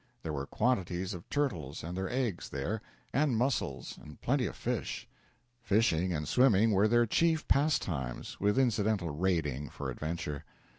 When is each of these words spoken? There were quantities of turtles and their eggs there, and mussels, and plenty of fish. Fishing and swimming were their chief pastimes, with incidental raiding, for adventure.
There 0.23 0.33
were 0.33 0.47
quantities 0.47 1.13
of 1.13 1.29
turtles 1.29 1.83
and 1.83 1.95
their 1.95 2.09
eggs 2.09 2.49
there, 2.49 2.81
and 3.13 3.37
mussels, 3.37 3.99
and 4.01 4.19
plenty 4.19 4.47
of 4.47 4.55
fish. 4.55 5.07
Fishing 5.61 6.11
and 6.11 6.27
swimming 6.27 6.71
were 6.71 6.87
their 6.87 7.05
chief 7.05 7.47
pastimes, 7.47 8.39
with 8.39 8.57
incidental 8.57 9.11
raiding, 9.11 9.69
for 9.69 9.91
adventure. 9.91 10.43